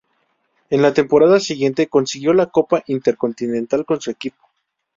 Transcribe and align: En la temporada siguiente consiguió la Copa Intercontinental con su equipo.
En 0.71 0.81
la 0.81 0.95
temporada 0.95 1.39
siguiente 1.39 1.85
consiguió 1.87 2.33
la 2.33 2.47
Copa 2.47 2.81
Intercontinental 2.87 3.85
con 3.85 4.01
su 4.01 4.09
equipo. 4.09 4.49